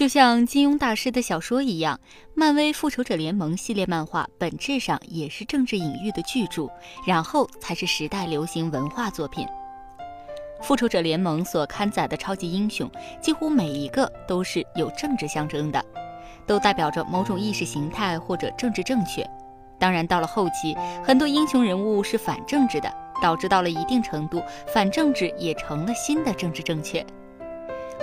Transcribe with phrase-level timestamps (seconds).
[0.00, 2.00] 就像金庸大师的小说一样，
[2.32, 6.70] 漫威《复仇者联盟》系列漫画本质上也是政治隐喻的巨著，
[7.06, 9.46] 然后才是时代流行文化作品。
[10.62, 12.90] 《复仇者联盟》所刊载的超级英雄，
[13.20, 15.84] 几乎每一个都是有政治象征的，
[16.46, 19.22] 都代表着某种意识形态或者政治正确。
[19.78, 20.74] 当然，到了后期，
[21.04, 22.90] 很多英雄人物是反政治的，
[23.20, 24.42] 导致到了一定程度，
[24.72, 27.04] 反政治也成了新的政治正确。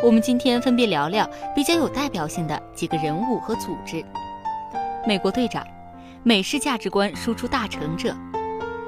[0.04, 4.06] 我们今天分别聊聊比较有代表性的几个人物和组织。
[5.08, 5.66] 美国队长，
[6.22, 8.16] 美式价值观输出大成者。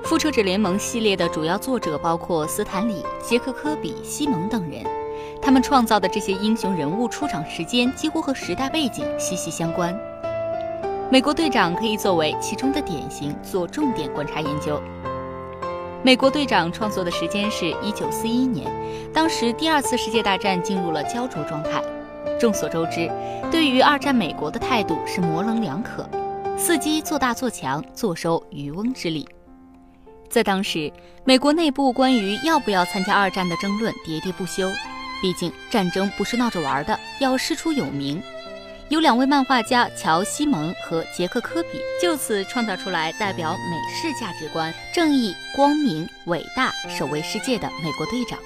[0.03, 4.83] 复仇者联盟系列的主要作者包括斯坦李、杰克科比、西蒙等人，
[5.41, 9.97] 他们创造的这些英雄人物出场时间几乎和时代背景息息相关。
[11.11, 14.79] 美国队长可以作为其中的典型做重点观察研究。
[16.01, 18.71] 美国队长创作的时间是一九四一年，
[19.13, 21.83] 当时第二次世界大战进入了焦灼状态。
[22.39, 23.11] 众所周知，
[23.51, 26.09] 对于二战美国的态度是模棱两可，
[26.57, 29.27] 伺机做大做强，坐收渔翁之利。
[30.29, 30.89] 在当时，
[31.25, 34.71] 美国内部关于要不要参加二战的争论喋喋不休，
[35.21, 38.21] 毕竟战争不是闹着玩的，要师出有名。
[38.89, 48.39] 有两位漫画家乔·西蒙和杰克·科比就此创造出来代表美式价值观、正义、光明、伟大、守卫世界的美国队长，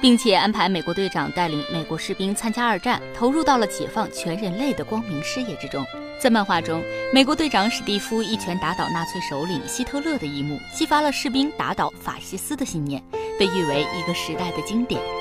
[0.00, 5.84] 并且安排美国队长带领美国士兵参加二战，投入到了解放全人类的光明事业之中。
[6.20, 6.80] 在漫画中，
[7.12, 13.02] 美国队长史蒂夫一拳打倒纳粹首领希特勒的一幕，激发了士兵打倒法西斯的信念，
[13.36, 15.17] 被誉为一个时代的经典。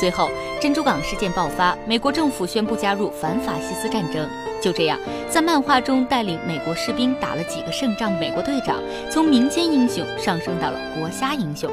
[0.00, 4.26] 随后，珍珠港事件爆发，美国政府宣布加入反法西斯战争。
[4.58, 4.98] 就这样，
[5.28, 8.78] 在漫画中带领美国士兵打了几个胜仗，美国队长
[9.12, 11.70] 从民间英雄上升到了国家英雄。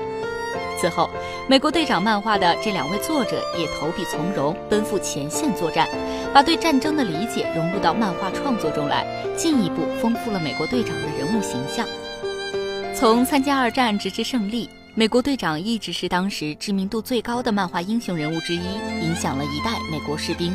[0.78, 1.10] 此后，
[1.48, 5.88] 美国队长漫画的这两位作者也投笔从戎，奔赴前线作战，
[6.34, 11.88] 把对战争的理解融入到漫画创作中来，进一步丰富了美国队长的人物形象。
[12.94, 14.70] 从参加二战直至胜利。
[15.00, 18.64] 美国队长一直是当时知名度最高的漫画英雄人物之一，
[19.00, 20.52] 影响了一代美国士兵。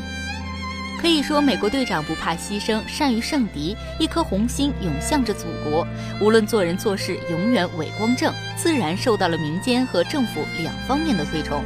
[1.01, 5.87] 可以说，美国队长不怕牺牲，善于胜敌，一颗红心涌向着祖国。
[6.21, 11.63] 无论做人做事，永远伟光正，自然受到了民间和政府两方面的推崇。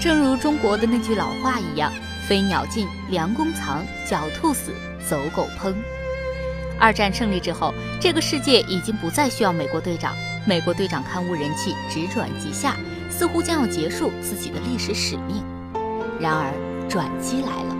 [0.00, 1.92] 正如中国的那句老话一样
[2.26, 4.74] ：“飞鸟尽，良弓藏；狡兔死，
[5.08, 5.72] 走狗烹。”
[6.78, 10.14] 二战胜利之后，这个世界已经不再需要美国队长。
[10.46, 12.76] 美国队长刊物人气直转即下，
[13.10, 15.42] 似乎将要结束自己的历史使命。
[16.18, 16.52] 然而
[16.88, 17.76] 转机来了。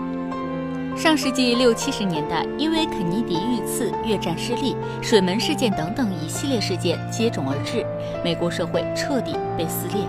[0.95, 7.85] 上世纪六七十年代，因为肯尼迪遇刺、越战失利、水门事件等等一系列事件接踵而至，
[8.21, 10.05] 美国社会彻底被撕裂，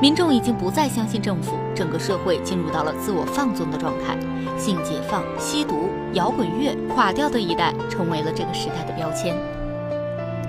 [0.00, 4.16] 民众已经不再相信政府，整个社会进入到了自我放纵的状态，
[4.56, 9.36] 性解放、吸毒、摇滚乐、垮掉的一代成为了这个时代的标签。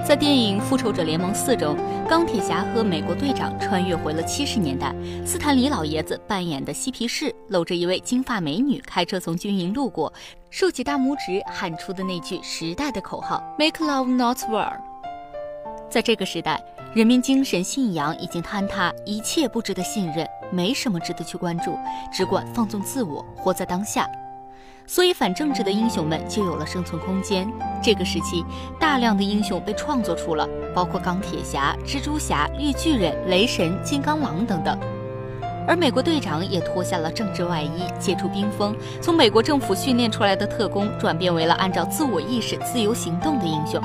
[0.07, 1.75] 在电影《复仇者联盟四》中，
[2.07, 4.93] 钢铁侠和美国队长穿越回了七十年代。
[5.25, 10.13] 斯坦李老爷子扮演的嬉皮士搂着一位金发美女，开车从军营路过，
[10.51, 14.73] 竖起大拇指喊出的那句时代的口号：“Make love, not war。”
[15.89, 21.75] 在这个时代，人民精神信仰已经坍塌，一切不值得信任，没什么值得去关注，
[22.13, 24.07] 只管放纵自我，活在当下。
[24.87, 27.51] 所以，反政治的英雄们就有了生存空间。
[27.83, 28.45] 这个时期，
[28.79, 34.79] 大量的英雄被创作出了，包括钢铁侠、蜘蛛侠、绿巨人、雷神、金刚狼等等。
[35.67, 43.81] 而美国队长也脱下了政治外衣，解除冰封，从美国政府训练出来的特工，转变为了按照自我意识自由行动的英雄。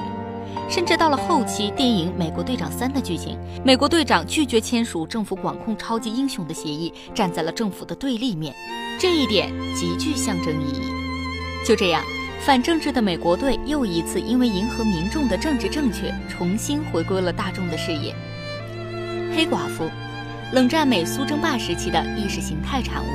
[0.68, 8.54] 甚至到了后期，电影《美国队长三》的剧情，美国队长拒绝签署政府管控超级英雄的协议，站在了政府的对立面。
[9.00, 10.82] 这一点极具象征意义。
[11.66, 12.04] 就这样，
[12.44, 18.14] 反政治的美国队又一次因为迎合民众的政治正确，重新回归了大众的视野。
[19.34, 19.90] 黑寡妇，
[20.52, 23.08] 冷战美苏争霸时期的意识形态产物。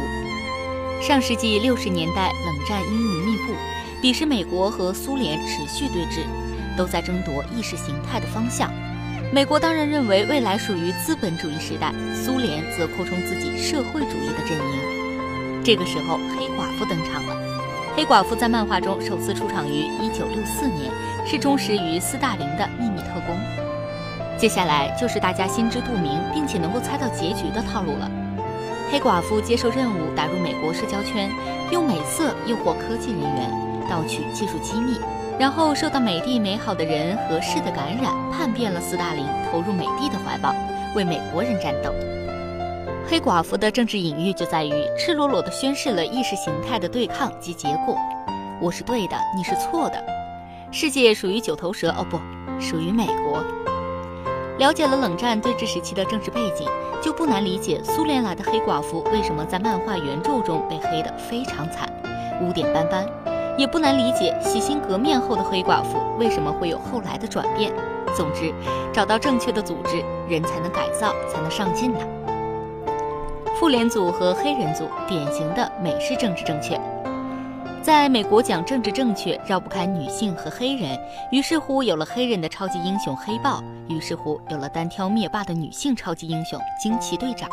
[1.04, 3.54] 上世纪六十年代，冷战阴云密布，
[4.02, 6.26] 彼时美国和苏联持续对峙，
[6.76, 8.74] 都在争夺意识形态的方向。
[9.32, 14.95] 美国当然认为未来属于资本主义时代，苏联则扩充自己社会主义的阵营。
[15.66, 17.36] 这个时候，黑寡妇登场了。
[17.96, 20.92] 黑寡妇在漫画中首次出场于1964年，
[21.26, 23.36] 是忠实于斯大林的秘密特工。
[24.38, 28.12] 接下来就是大家心知肚明，并且能够猜到结局的套路了。
[28.92, 31.32] 黑寡妇接受任务，打入美国社交圈，
[31.72, 33.52] 用美色诱惑科技人员，
[33.90, 35.00] 盗取技术机密，
[35.40, 40.54] 然后受到美帝美好的人和事的感染，叛变了斯大林，投入美帝的怀抱，
[40.96, 41.92] 为美国人战斗。
[43.08, 47.96] 黑寡妇的政治隐喻就在于赤裸裸地宣示了意识形态的对抗及结果：
[48.60, 50.04] 我是对的，你是错的。
[50.72, 52.18] 世界属于九头蛇，哦不，
[52.60, 53.44] 属于美国。
[54.58, 56.68] 了解了冷战对峙时期的政治背景，
[57.00, 61.88] 就不难理解苏联来的黑寡妇为什么在漫画原著中被黑得非常惨，
[62.42, 63.06] 污点斑斑；
[63.56, 67.72] 也不难理解洗心革面后的黑寡妇为什么会有后来的转变。
[68.16, 68.52] 总之，
[68.92, 72.00] 找到正确的组织，人才能改造，才能上进呢。
[73.58, 76.80] 妇联组和黑人组，典型的美式政治正确。
[77.82, 81.00] 在美国讲政治正确绕不开女性和黑人，
[81.32, 87.50] 于是乎有了黑人的超级英雄黑豹，于是乎有了单挑灭霸的女性超级英雄惊奇队长。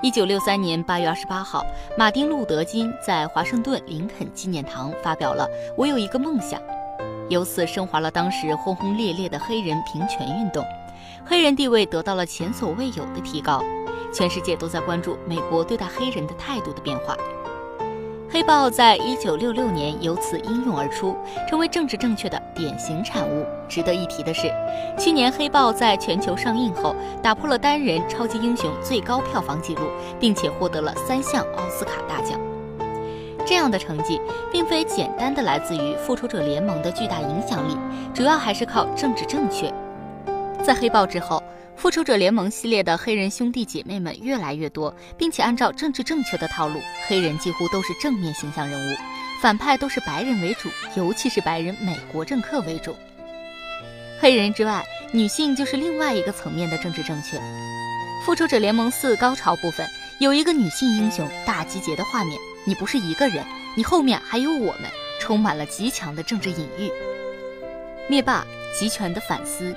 [0.00, 1.62] 一九六三年八月二十八号，
[1.98, 5.46] 马丁·路德·金在华盛顿林肯纪念堂发表了
[5.76, 6.58] “我有一个梦想”，
[7.28, 10.64] 由此升华了当时轰轰烈烈的黑人平权运动，
[11.22, 13.62] 黑人地位得到了前所未有的提高，
[14.14, 17.16] 全世界都在关注美国对待黑人的态度的变化。
[18.30, 21.16] 黑豹在一九六六年由此应运而出，
[21.48, 23.44] 成为政治正确的典型产物。
[23.68, 24.52] 值得一提的是，
[24.98, 29.82] 去年黑豹在全球上映后，打破了单人超级英雄最高票房纪录，
[30.18, 32.38] 并且获得了三项奥斯卡大奖。
[33.46, 34.20] 这样的成绩，
[34.50, 37.76] 并非简单的来自于复仇者联盟的巨大影响力，
[38.12, 39.72] 主要还是靠政治正确。
[40.62, 41.42] 在黑豹之后。
[41.76, 48.96] 复仇者联盟系列的黑人兄弟姐妹们越来越多，并且按照政治正确的套路，黑人几乎都是正面形象人物，
[49.42, 52.96] 反派都是白人为主，尤其是白人美国政客为主。
[54.20, 54.82] 黑人之外，
[55.12, 57.38] 女性就是另外一个层面的政治正确。
[58.24, 59.86] 复仇者联盟四高潮部分
[60.18, 63.44] 有一个女性英雄大集结的画面，你不是一个人，
[63.76, 64.90] 你后面还有我们，
[65.20, 66.90] 充满了极强的政治隐喻。
[68.08, 68.46] 灭霸
[68.78, 69.74] 集权的反思。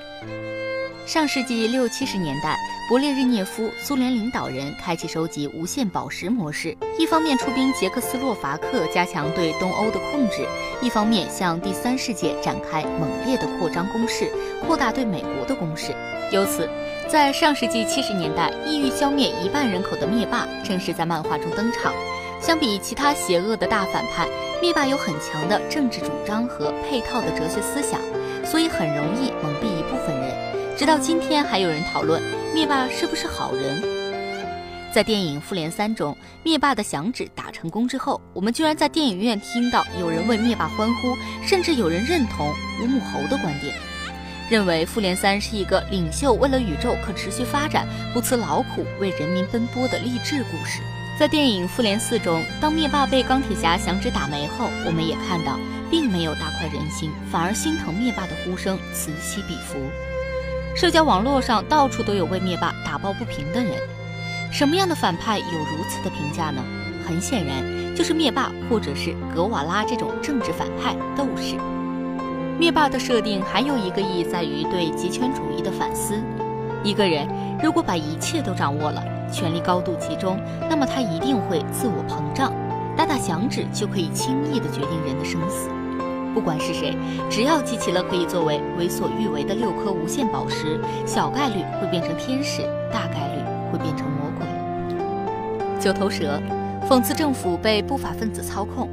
[1.07, 2.57] 上世纪六七十年代，
[2.91, 10.43] 勃列日涅夫苏联领导人开启收集无限宝石模式，一方面出兵捷克斯洛伐克，加强对东欧的控制；
[10.81, 14.29] 一方面向第三世界展开猛烈的扩张攻势，
[14.67, 15.95] 扩大对美国的攻势。
[16.33, 16.69] 由此，
[17.07, 21.93] 在上世纪七十年代，意欲消灭一半人口的灭霸正式在漫画中登场。
[22.41, 24.27] 相比其他邪恶的大反派，
[24.61, 27.97] 灭霸有很强的政治主张和配套的哲学思想，
[28.45, 29.76] 所以很容易蒙蔽。
[30.77, 32.21] 直到今天，还有人讨论
[32.53, 33.81] 灭霸是不是好人。
[34.93, 43.73] 在电影《复联三》中，灭霸的响指打成功之后，我们居然在电影院听到有人为灭霸欢呼，甚至有人认同吴木侯的观点，
[44.51, 50.79] 认为《复联三》是一个领袖为了宇宙可持续发展不辞劳苦为人民奔波的励志故事。
[51.19, 55.57] 在电影《复联四》中，当灭霸被钢铁侠响指打没后，我们也看到，
[55.89, 59.79] 并没有大快人心，反而心疼灭霸的呼声此起彼伏。
[60.77, 63.73] 社交网络上到处都有为灭霸打抱不平的人，
[64.51, 66.63] 什么样的反派有如此的评价呢？
[67.03, 71.55] 很显然，就是灭霸或者是格瓦拉这种政治反派斗士。
[72.59, 76.21] 灭霸的设定还有一个意义在于对极权主义的反思。
[76.83, 77.27] 一个人
[77.59, 79.03] 如果把一切都掌握了，
[79.33, 80.39] 权力高度集中，
[80.69, 82.53] 那么他一定会自我膨胀，
[82.95, 85.71] 打打响指就可以轻易的决定人的生死。
[86.37, 86.95] 不管是谁，
[87.31, 92.61] 只要集齐了可以作为为所欲为的六颗无限宝石，小概率会变成天使，
[92.93, 93.41] 大概率
[93.71, 94.45] 会变成魔鬼。
[95.79, 96.39] 九头蛇
[96.87, 98.87] 讽刺政府被不法分子操控。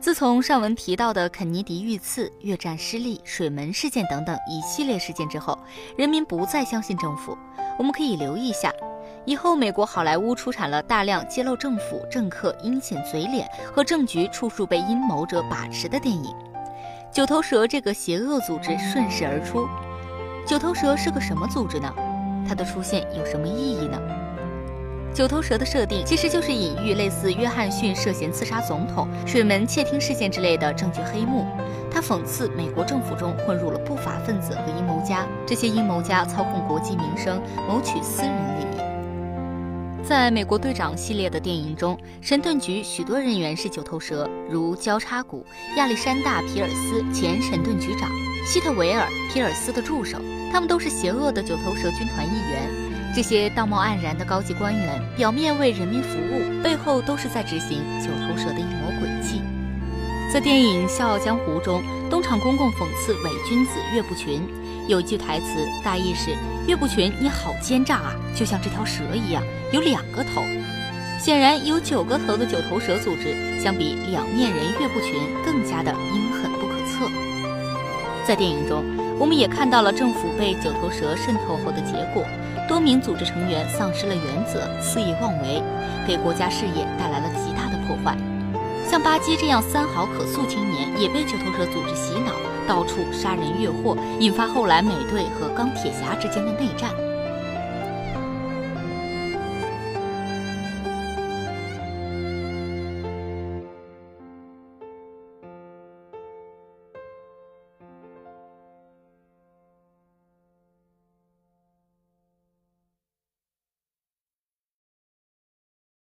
[0.00, 5.58] 自从上文提到的肯尼迪遇刺、越战失利、水门事件等等一系列事件之后，
[5.98, 7.36] 人民不再相信政府。
[7.78, 8.72] 我们可以留意一下。
[9.24, 16.34] 以后，美国好莱坞出产了大量揭露政府政客阴险嘴脸和政局处处被阴谋者把持的电影。
[17.12, 19.68] 九头蛇这个邪恶组织顺势而出。
[20.44, 21.88] 九头蛇是个什么组织呢？
[22.48, 24.00] 它的出现有什么意义呢？
[25.14, 31.46] 九头蛇的设定其实就是隐喻类似约翰逊涉嫌刺杀总统、水门窃听事件之类的证据黑幕。
[31.92, 38.91] 它讽刺美国政府中混入了不法分子和阴谋家，这些阴谋家操控国计民生，谋取私人利益。
[40.04, 48.10] 在美国队长系列的电影中，神盾局许多人员是九头蛇，如交叉骨、亚历山大·皮尔斯前神盾局长、
[48.44, 50.18] 希特维尔·皮尔斯的助手，
[50.50, 53.14] 他们都是邪恶的九头蛇军团一员。
[53.14, 59.40] 这些道貌岸然的高级官员，表面为人民服务，背后都是在执行九头蛇的阴谋诡计。
[60.32, 61.80] 在电影《笑傲江湖》中，
[62.10, 64.42] 东厂公公讽刺伪君子岳不群。
[64.88, 66.36] 有一句台词大意是
[66.66, 70.42] 岳不群你好奸诈啊就像这条蛇一样有两个头。
[71.22, 77.08] 显然有九个头的九头蛇组织相比两面人岳不群更加的阴狠不可测。
[78.26, 78.84] 在电影中
[79.20, 82.24] 我们也看到了政府被九头蛇渗透后的结果
[82.68, 85.62] 多名组织成员丧失了原则肆意妄为
[86.06, 88.16] 给国家事业带来了极大的破坏。
[88.90, 92.34] 像巴基这样三好可塑青年也被九头蛇组织洗脑
[92.66, 96.90] 到处杀人越货引发后来美队和钢铁侠之间的内战。